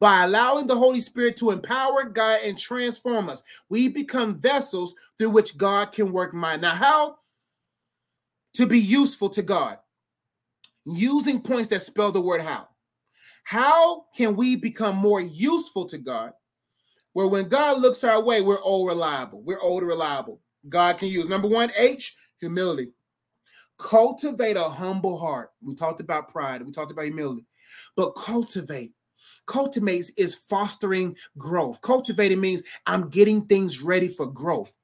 [0.00, 5.30] By allowing the Holy Spirit to empower God and transform us, we become vessels through
[5.30, 6.60] which God can work mine.
[6.60, 7.16] Now, how
[8.54, 9.78] to be useful to God?
[10.84, 12.68] Using points that spell the word how.
[13.44, 16.32] How can we become more useful to God?
[17.12, 19.42] Where when God looks our way, we're all reliable.
[19.42, 20.40] We're all reliable.
[20.68, 21.28] God can use.
[21.28, 22.90] Number one, H, humility.
[23.78, 25.50] Cultivate a humble heart.
[25.62, 26.62] We talked about pride.
[26.62, 27.46] We talked about humility.
[27.96, 28.92] But cultivate
[29.46, 31.80] Cultivates is fostering growth.
[31.80, 34.74] Cultivating means I'm getting things ready for growth.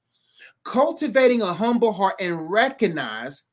[0.65, 3.45] Cultivating a humble heart and recognize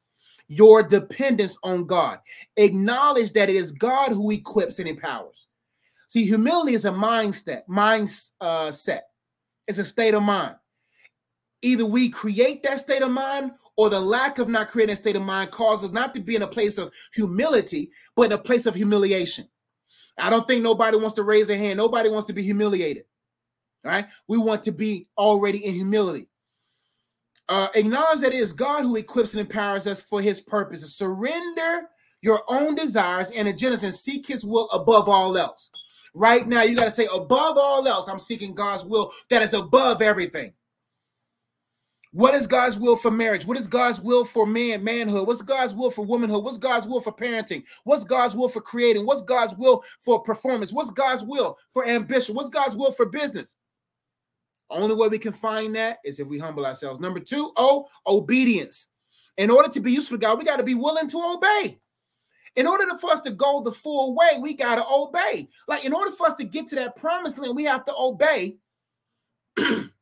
[0.48, 2.20] your dependence on God.
[2.58, 5.48] Acknowledge that it is God who equips and empowers.
[6.08, 8.32] See, humility is a mindset, mindset.
[8.39, 8.72] Uh,
[9.67, 10.56] it's a state of mind.
[11.62, 15.15] Either we create that state of mind or the lack of not creating a state
[15.15, 18.65] of mind causes not to be in a place of humility, but in a place
[18.65, 19.48] of humiliation.
[20.18, 21.78] I don't think nobody wants to raise their hand.
[21.78, 23.06] Nobody wants to be humiliated.
[23.84, 24.06] Right?
[24.28, 26.28] We want to be already in humility.
[27.50, 30.96] Uh, acknowledge that it is God who equips and empowers us for his purposes.
[30.96, 31.88] Surrender
[32.22, 35.72] your own desires and agendas and seek his will above all else.
[36.14, 39.54] Right now, you got to say, above all else, I'm seeking God's will that is
[39.54, 40.52] above everything.
[42.18, 43.46] What is God's will for marriage?
[43.46, 45.28] What is God's will for man, manhood?
[45.28, 46.44] What's God's will for womanhood?
[46.44, 47.64] What's God's will for parenting?
[47.84, 49.06] What's God's will for creating?
[49.06, 50.74] What's God's will for performance?
[50.74, 52.34] What's God's will for ambition?
[52.34, 53.56] What's God's will for business?
[54.72, 57.00] Only way we can find that is if we humble ourselves.
[57.00, 58.88] Number two, oh, obedience.
[59.38, 61.80] In order to be useful to God, we got to be willing to obey.
[62.56, 65.50] In order for us to go the full way, we got to obey.
[65.68, 68.58] Like, in order for us to get to that promised land, we have to obey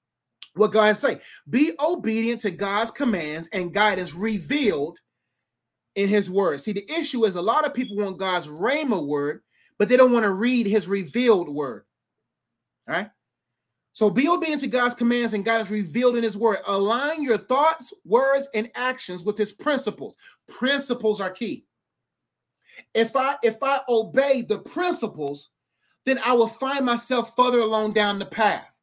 [0.55, 1.19] what God say.
[1.49, 4.99] Be obedient to God's commands and guidance revealed
[5.95, 6.61] in his word.
[6.61, 9.41] See, the issue is a lot of people want God's rhema word,
[9.77, 11.83] but they don't want to read his revealed word.
[12.87, 13.09] All right.
[13.93, 16.57] So be obedient to God's commands and guidance revealed in his word.
[16.67, 20.17] Align your thoughts, words, and actions with his principles.
[20.49, 21.65] Principles are key.
[22.93, 25.51] If I if I obey the principles,
[26.05, 28.74] then I will find myself further along down the path.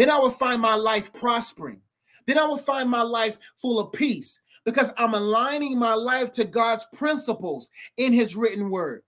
[0.00, 1.82] Then I will find my life prospering.
[2.26, 6.44] Then I will find my life full of peace because I'm aligning my life to
[6.44, 9.02] God's principles in his written word.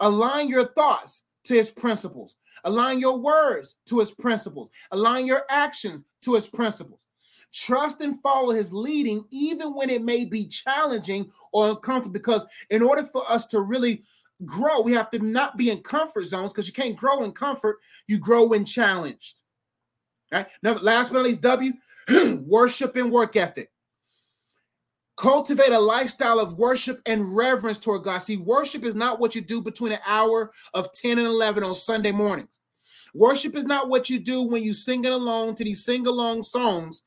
[0.00, 2.36] Align your thoughts to his principles.
[2.64, 4.70] Align your words to his principles.
[4.92, 7.04] Align your actions to his principles.
[7.52, 12.14] Trust and follow his leading, even when it may be challenging or uncomfortable.
[12.14, 14.04] Because in order for us to really
[14.46, 17.76] grow, we have to not be in comfort zones because you can't grow in comfort,
[18.06, 19.42] you grow when challenged.
[20.32, 20.46] Right?
[20.62, 21.72] Now, last but not least, W,
[22.46, 23.70] worship and work ethic.
[25.16, 28.18] Cultivate a lifestyle of worship and reverence toward God.
[28.18, 31.74] See, worship is not what you do between an hour of 10 and 11 on
[31.74, 32.60] Sunday mornings.
[33.14, 36.42] Worship is not what you do when you sing it along to these sing along
[36.42, 37.04] songs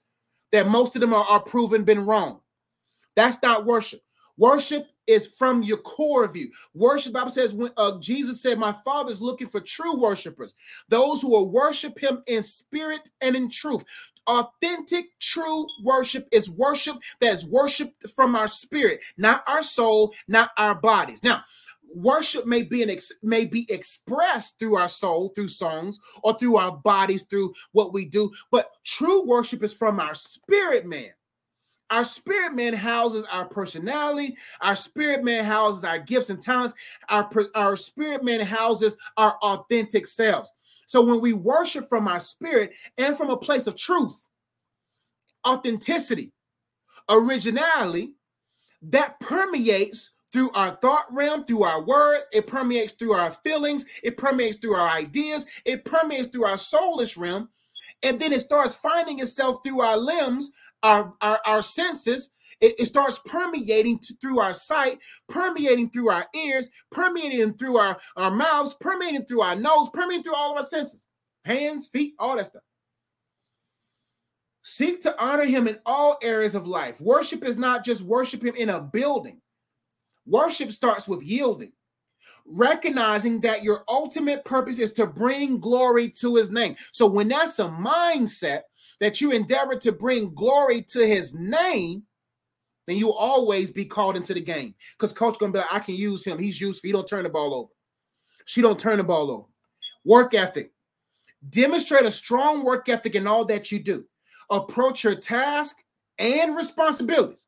[0.53, 2.39] that most of them are, are proven been wrong.
[3.17, 3.99] That's not worship.
[4.37, 6.51] Worship is from your core of you.
[6.73, 10.53] Worship, Bible says, when uh, Jesus said, My Father is looking for true worshipers,
[10.89, 13.83] those who will worship him in spirit and in truth.
[14.27, 20.51] Authentic, true worship is worship that is worshiped from our spirit, not our soul, not
[20.57, 21.23] our bodies.
[21.23, 21.43] Now,
[21.95, 26.57] worship may be an ex- may be expressed through our soul through songs or through
[26.57, 31.09] our bodies through what we do but true worship is from our spirit man
[31.89, 34.37] our spirit man houses our personality.
[34.61, 36.75] Our spirit man houses our gifts and talents.
[37.09, 40.53] Our, our spirit man houses our authentic selves.
[40.87, 44.27] So when we worship from our spirit and from a place of truth,
[45.45, 46.31] authenticity,
[47.09, 48.13] originality,
[48.81, 54.17] that permeates through our thought realm, through our words, it permeates through our feelings, it
[54.17, 57.49] permeates through our ideas, it permeates through our soulish realm,
[58.03, 60.51] and then it starts finding itself through our limbs,
[60.83, 62.31] our, our, our senses.
[62.59, 67.97] It, it starts permeating to, through our sight, permeating through our ears, permeating through our,
[68.15, 71.07] our mouths, permeating through our nose, permeating through all of our senses
[71.45, 72.61] hands, feet, all that stuff.
[74.63, 76.99] Seek to honor him in all areas of life.
[76.99, 79.39] Worship is not just worship him in a building.
[80.25, 81.71] Worship starts with yielding
[82.47, 86.75] recognizing that your ultimate purpose is to bring glory to his name.
[86.91, 88.61] So when that's a mindset
[88.99, 92.03] that you endeavor to bring glory to his name,
[92.87, 94.73] then you'll always be called into the game.
[94.93, 96.39] Because coach gonna be like, I can use him.
[96.39, 96.87] He's useful.
[96.87, 97.69] He don't turn the ball over.
[98.45, 99.45] She don't turn the ball over.
[100.05, 100.71] Work ethic.
[101.49, 104.05] Demonstrate a strong work ethic in all that you do.
[104.49, 105.83] Approach your task
[106.17, 107.45] and responsibilities.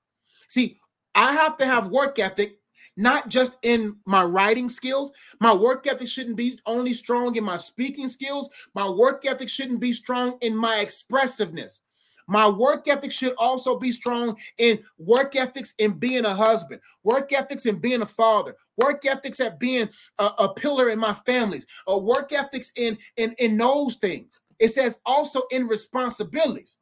[0.50, 0.78] See,
[1.16, 2.59] I have to have work ethic,
[3.00, 5.12] not just in my writing skills.
[5.40, 8.50] My work ethic shouldn't be only strong in my speaking skills.
[8.76, 11.82] My work ethic shouldn't be strong in my expressiveness.
[12.28, 17.32] My work ethic should also be strong in work ethics in being a husband, work
[17.32, 19.90] ethics in being a father, work ethics at being
[20.20, 24.42] a, a pillar in my families, or work ethics in, in, in those things.
[24.60, 26.78] It says also in responsibilities,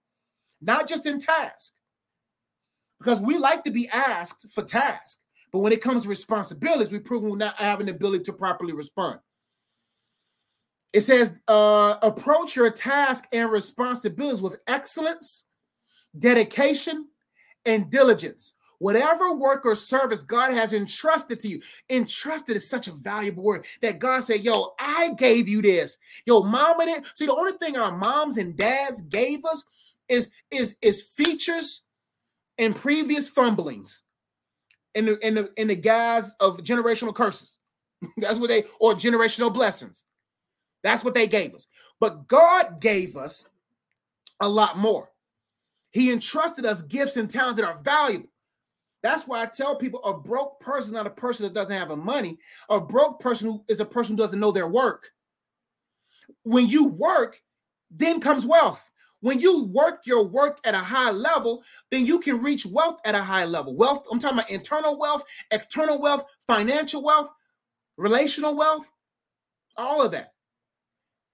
[0.61, 1.73] not just in task.
[2.99, 5.19] Because we like to be asked for task,
[5.57, 8.73] but when it comes to responsibilities, we prove we're not having the ability to properly
[8.73, 9.19] respond.
[10.93, 15.45] It says, uh, approach your task and responsibilities with excellence,
[16.19, 17.07] dedication,
[17.65, 18.53] and diligence.
[18.77, 23.65] Whatever work or service God has entrusted to you, entrusted is such a valuable word
[23.81, 25.97] that God said, Yo, I gave you this.
[26.27, 27.03] Yo, mama did.
[27.15, 29.65] See, the only thing our moms and dads gave us
[30.07, 31.81] is, is, is features
[32.59, 34.03] and previous fumblings
[34.97, 37.59] in the in the in the guise of generational curses.
[38.17, 40.03] That's what they or generational blessings.
[40.83, 41.67] That's what they gave us.
[41.99, 43.45] But God gave us
[44.41, 45.09] a lot more.
[45.91, 48.29] He entrusted us gifts and talents that are valuable.
[49.03, 51.95] That's why I tell people a broke person, not a person that doesn't have a
[51.95, 52.37] money.
[52.69, 55.11] A broke person who is a person who doesn't know their work.
[56.43, 57.39] When you work,
[57.91, 58.89] then comes wealth.
[59.27, 61.61] When you work your work at a high level,
[61.91, 63.75] then you can reach wealth at a high level.
[63.75, 67.29] Wealth, I'm talking about internal wealth, external wealth, financial wealth,
[67.97, 68.89] relational wealth,
[69.75, 70.31] all of that.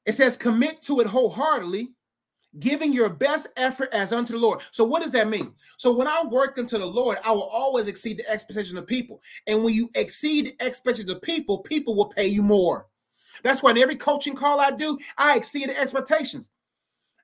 [0.07, 1.89] It says, commit to it wholeheartedly,
[2.57, 4.61] giving your best effort as unto the Lord.
[4.71, 5.53] So, what does that mean?
[5.77, 9.21] So, when I work unto the Lord, I will always exceed the expectation of people.
[9.45, 12.87] And when you exceed the expectations of people, people will pay you more.
[13.43, 16.49] That's why in every coaching call I do, I exceed the expectations.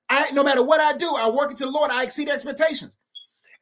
[0.10, 2.98] I no matter what I do, I work into the Lord, I exceed expectations.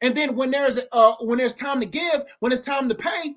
[0.00, 3.34] And then when there's uh when there's time to give, when it's time to pay,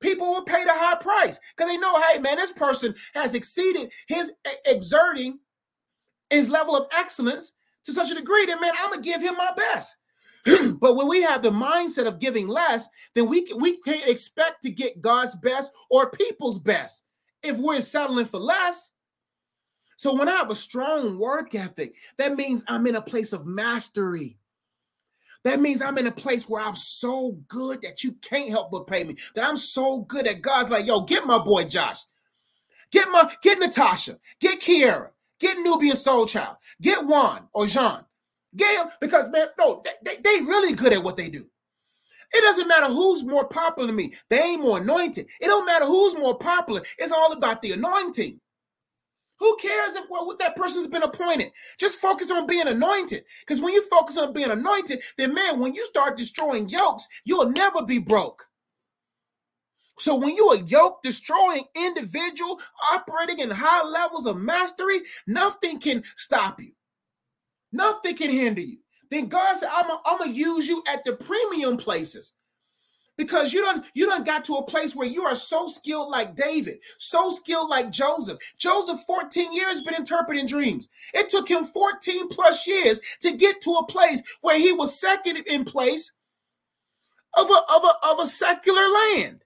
[0.00, 3.90] people will pay the high price because they know, hey, man, this person has exceeded
[4.08, 4.32] his
[4.66, 5.38] exerting
[6.30, 7.52] his level of excellence
[7.84, 9.96] to such a degree that, man, I'm gonna give him my best.
[10.80, 14.70] but when we have the mindset of giving less, then we we can't expect to
[14.70, 17.04] get God's best or people's best
[17.42, 18.92] if we're settling for less.
[20.00, 23.44] So when I have a strong work ethic, that means I'm in a place of
[23.44, 24.38] mastery.
[25.44, 28.86] That means I'm in a place where I'm so good that you can't help but
[28.86, 29.16] pay me.
[29.34, 31.98] That I'm so good that God's like, yo, get my boy Josh.
[32.90, 37.98] Get my get Natasha, get Kiera, get Nubian Soul Child, get Juan or Jean.
[38.56, 41.46] Get him because man, no, they, they, they really good at what they do.
[42.32, 44.14] It doesn't matter who's more popular than me.
[44.30, 45.26] They ain't more anointed.
[45.42, 46.80] It don't matter who's more popular.
[46.96, 48.40] It's all about the anointing.
[49.40, 51.50] Who cares if well, that person's been appointed?
[51.78, 53.24] Just focus on being anointed.
[53.40, 57.50] Because when you focus on being anointed, then man, when you start destroying yokes, you'll
[57.50, 58.46] never be broke.
[59.98, 62.60] So when you're a yoke destroying individual
[62.92, 66.72] operating in high levels of mastery, nothing can stop you.
[67.72, 68.78] Nothing can hinder you.
[69.10, 72.34] Then God said, I'm gonna use you at the premium places
[73.20, 76.34] because you don't you don't got to a place where you are so skilled like
[76.34, 78.38] David, so skilled like Joseph.
[78.56, 80.88] Joseph 14 years been interpreting dreams.
[81.12, 85.36] It took him 14 plus years to get to a place where he was second
[85.36, 86.12] in place
[87.36, 89.44] of a, of a, of a secular land.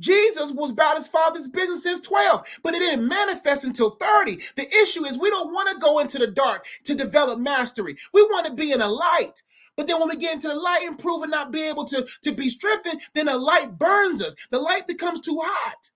[0.00, 4.38] Jesus was about his father's business since 12, but it didn't manifest until 30.
[4.56, 7.98] The issue is we don't want to go into the dark to develop mastery.
[8.14, 9.42] We want to be in a light.
[9.78, 12.04] But then when we get into the light and prove and not be able to,
[12.22, 14.34] to be strengthened, then the light burns us.
[14.50, 15.90] The light becomes too hot.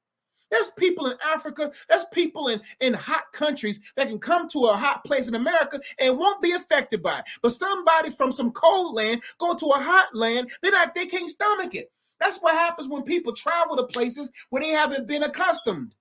[0.53, 4.74] There's people in Africa, there's people in, in hot countries that can come to a
[4.74, 7.24] hot place in America and won't be affected by it.
[7.43, 11.28] But somebody from some cold land go to a hot land, they're not, they can't
[11.28, 11.91] stomach it.
[12.20, 15.93] That's what happens when people travel to places where they haven't been accustomed.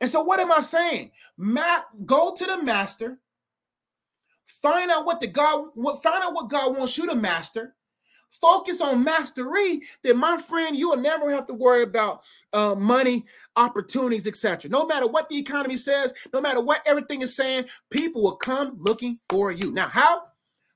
[0.00, 1.10] And so, what am I saying?
[1.36, 3.18] Ma- go to the master,
[4.46, 7.74] Find out what the God what find out what God wants you to master.
[8.40, 9.82] Focus on mastery.
[10.02, 12.22] Then, my friend, you will never have to worry about
[12.52, 13.24] uh, money,
[13.54, 14.68] opportunities, etc.
[14.70, 18.76] No matter what the economy says, no matter what everything is saying, people will come
[18.80, 19.70] looking for you.
[19.70, 20.24] Now, how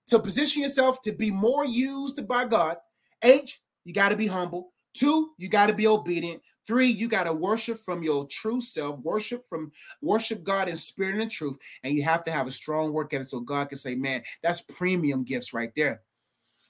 [0.06, 2.76] to position yourself to be more used by God?
[3.22, 4.72] H, you got to be humble.
[4.98, 6.42] Two, you got to be obedient.
[6.66, 9.70] Three, you got to worship from your true self, worship from
[10.02, 11.56] worship God in spirit and truth.
[11.84, 14.60] And you have to have a strong work ethic so God can say, man, that's
[14.60, 16.02] premium gifts right there.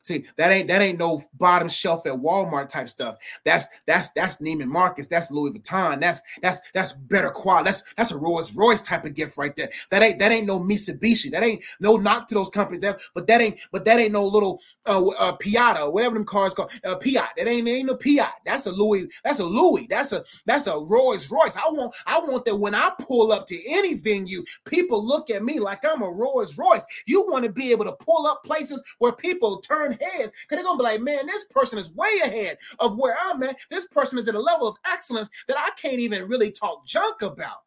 [0.03, 3.17] See, that ain't that ain't no bottom shelf at Walmart type stuff.
[3.45, 5.07] That's that's that's Neiman Marcus.
[5.07, 6.01] That's Louis Vuitton.
[6.01, 7.67] That's that's that's better quality.
[7.67, 9.69] That's that's a Rolls Royce type of gift right there.
[9.91, 11.31] That ain't that ain't no Mitsubishi.
[11.31, 12.81] That ain't no knock to those companies.
[12.81, 16.55] That but that ain't but that ain't no little uh, uh Piata whatever them cars
[16.55, 17.29] called uh, Piat.
[17.37, 18.31] That ain't ain't no Piat.
[18.47, 19.09] That's a Louis.
[19.25, 19.87] That's a Louis.
[19.91, 21.57] That's a that's a Rolls Royce.
[21.57, 25.45] I want I want that when I pull up to any venue, people look at
[25.45, 26.87] me like I'm a Rolls Royce.
[27.07, 30.62] You want to be able to pull up places where people turn heads because they're
[30.62, 33.57] gonna be like, man, this person is way ahead of where I'm at.
[33.70, 37.22] This person is at a level of excellence that I can't even really talk junk
[37.22, 37.59] about.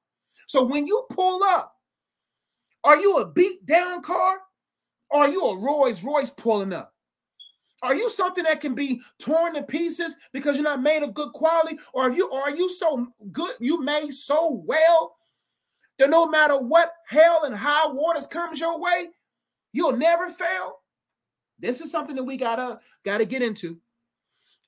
[0.47, 1.75] So when you pull up,
[2.83, 4.39] are you a beat down car?
[5.11, 6.93] Or are you a Rolls Royce pulling up?
[7.83, 11.33] Are you something that can be torn to pieces because you're not made of good
[11.33, 11.79] quality?
[11.93, 15.15] Or are you are you so good, you made so well
[15.97, 19.07] that no matter what hell and high waters comes your way,
[19.73, 20.80] you'll never fail?
[21.61, 23.77] This is something that we gotta gotta get into.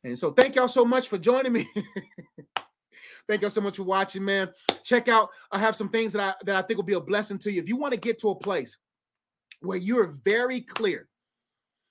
[0.03, 1.67] And so thank y'all so much for joining me.
[3.27, 4.49] thank y'all so much for watching, man.
[4.83, 7.39] Check out, I have some things that I that I think will be a blessing
[7.39, 7.61] to you.
[7.61, 8.77] If you want to get to a place
[9.61, 11.07] where you're very clear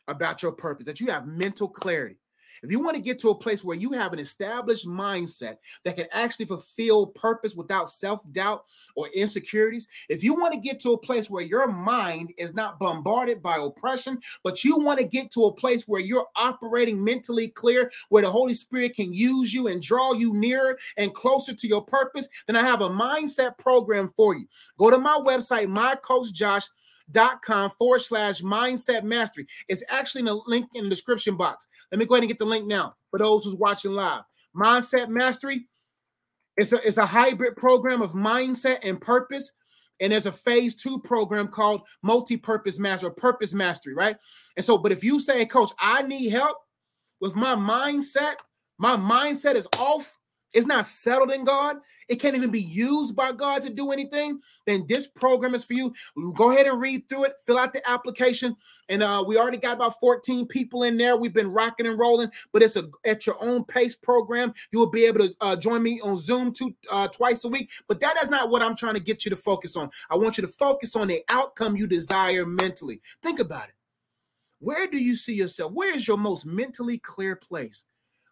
[0.08, 2.18] about your purpose, that you have mental clarity,
[2.62, 5.96] if you want to get to a place where you have an established mindset that
[5.96, 10.92] can actually fulfill purpose without self doubt or insecurities, if you want to get to
[10.92, 15.30] a place where your mind is not bombarded by oppression, but you want to get
[15.32, 19.68] to a place where you're operating mentally clear, where the Holy Spirit can use you
[19.68, 24.08] and draw you nearer and closer to your purpose, then I have a mindset program
[24.08, 24.46] for you.
[24.78, 26.68] Go to my website, my coach Josh
[27.12, 29.46] dot com forward slash mindset mastery.
[29.68, 31.68] It's actually in the link in the description box.
[31.90, 34.22] Let me go ahead and get the link now for those who's watching live.
[34.56, 35.68] Mindset mastery.
[36.56, 39.52] It's a, it's a hybrid program of mindset and purpose.
[40.00, 44.16] And there's a phase two program called multi-purpose mastery or purpose mastery, right?
[44.56, 46.58] And so, but if you say, coach, I need help
[47.20, 48.34] with my mindset,
[48.78, 50.18] my mindset is off,
[50.52, 51.76] it's not settled in God,
[52.08, 55.72] it can't even be used by God to do anything, then this program is for
[55.72, 55.94] you.
[56.34, 58.56] Go ahead and read through it, fill out the application.
[58.88, 61.16] And uh, we already got about 14 people in there.
[61.16, 64.52] We've been rocking and rolling, but it's a at your own pace program.
[64.72, 67.70] You will be able to uh, join me on Zoom two uh, twice a week.
[67.88, 69.90] But that is not what I'm trying to get you to focus on.
[70.10, 73.00] I want you to focus on the outcome you desire mentally.
[73.22, 73.74] Think about it.
[74.58, 75.72] Where do you see yourself?
[75.72, 77.84] Where is your most mentally clear place?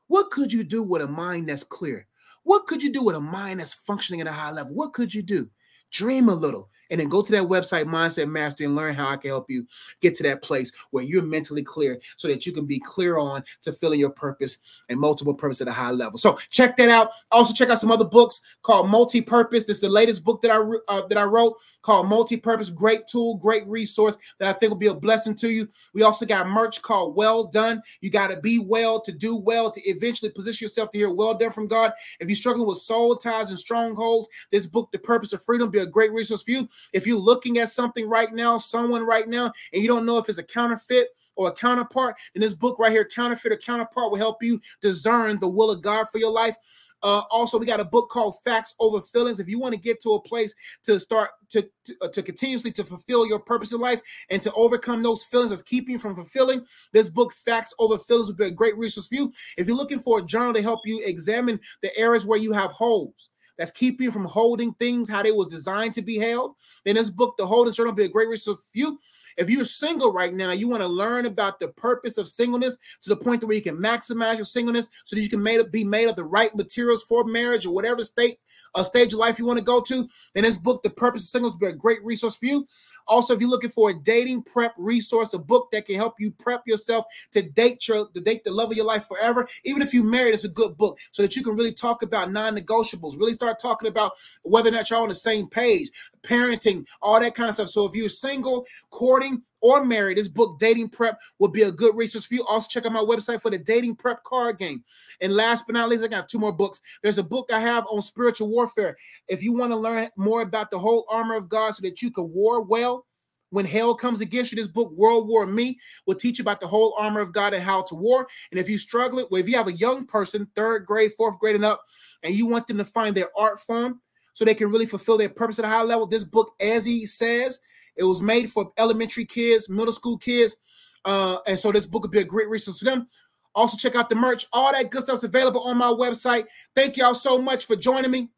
[0.06, 2.06] What could you do with a mind that's clear?
[2.42, 4.74] What could you do with a mind that's functioning at a high level?
[4.74, 5.50] What could you do?
[5.90, 9.16] Dream a little and then go to that website, Mindset Mastery, and learn how I
[9.16, 9.66] can help you
[10.00, 13.42] get to that place where you're mentally clear so that you can be clear on
[13.62, 16.18] to filling your purpose and multiple purpose at a high level.
[16.18, 17.10] So check that out.
[17.30, 19.64] Also, check out some other books called Multi Purpose.
[19.64, 22.70] This is the latest book that I uh, that I wrote called Multi Purpose.
[22.70, 25.68] Great tool, great resource that I think will be a blessing to you.
[25.94, 27.82] We also got merch called Well Done.
[28.00, 31.34] You got to be well to do well to eventually position yourself to hear well
[31.34, 31.92] done from God.
[32.18, 35.80] If you're struggling with soul ties and strongholds, this book, The Purpose of Freedom, be
[35.80, 36.68] a great resource for you.
[36.92, 40.28] If you're looking at something right now, someone right now, and you don't know if
[40.28, 44.18] it's a counterfeit or a counterpart, then this book right here, Counterfeit or Counterpart, will
[44.18, 46.56] help you discern the will of God for your life.
[47.02, 49.40] Uh, also, we got a book called Facts Over Feelings.
[49.40, 50.54] If you want to get to a place
[50.84, 54.52] to start to to, uh, to, continuously to fulfill your purpose in life and to
[54.52, 58.46] overcome those feelings that's keeping you from fulfilling, this book Facts Over Feelings would be
[58.46, 59.32] a great resource for you.
[59.56, 62.70] If you're looking for a journal to help you examine the areas where you have
[62.72, 63.30] holes,
[63.60, 66.56] that's keeping you from holding things how they was designed to be held,
[66.86, 68.98] then this book, The Holding Journal, will be a great resource for you.
[69.36, 73.10] If you're single right now, you want to learn about the purpose of singleness to
[73.10, 76.08] the point where you can maximize your singleness so that you can made, be made
[76.08, 78.38] of the right materials for marriage or whatever state
[78.74, 81.28] uh, stage of life you want to go to, then this book, The Purpose of
[81.28, 82.66] Singleness, will be a great resource for you.
[83.10, 86.30] Also, if you're looking for a dating prep resource, a book that can help you
[86.30, 89.92] prep yourself to date your to date the love of your life forever, even if
[89.92, 93.34] you're married, it's a good book so that you can really talk about non-negotiables, really
[93.34, 95.90] start talking about whether or not you're on the same page,
[96.22, 97.68] parenting, all that kind of stuff.
[97.68, 101.96] So if you're single, courting, or married, this book, Dating Prep, will be a good
[101.96, 102.44] resource for you.
[102.46, 104.84] Also, check out my website for the Dating Prep card game.
[105.20, 106.80] And last but not least, I got two more books.
[107.02, 108.96] There's a book I have on spiritual warfare.
[109.28, 112.10] If you want to learn more about the whole armor of God so that you
[112.10, 113.06] can war well,
[113.50, 116.68] when hell comes against you, this book, World War Me, will teach you about the
[116.68, 118.26] whole armor of God and how to war.
[118.50, 121.56] And if you struggle, well, if you have a young person, third grade, fourth grade,
[121.56, 121.82] and up,
[122.22, 124.00] and you want them to find their art form
[124.34, 127.04] so they can really fulfill their purpose at a high level, this book, as he
[127.06, 127.58] says,
[128.00, 130.56] it was made for elementary kids, middle school kids.
[131.04, 133.08] Uh, and so this book would be a great resource for them.
[133.54, 134.46] Also, check out the merch.
[134.52, 136.46] All that good stuff's available on my website.
[136.74, 138.30] Thank y'all so much for joining me.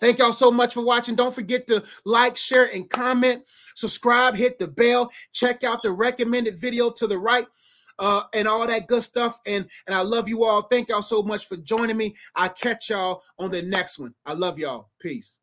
[0.00, 1.14] Thank y'all so much for watching.
[1.16, 3.42] Don't forget to like, share, and comment.
[3.74, 5.10] Subscribe, hit the bell.
[5.32, 7.46] Check out the recommended video to the right.
[7.98, 9.38] uh, and all that good stuff.
[9.46, 10.62] And and I love you all.
[10.62, 12.14] Thank y'all so much for joining me.
[12.34, 14.14] I'll catch y'all on the next one.
[14.24, 14.90] I love y'all.
[15.00, 15.40] Peace.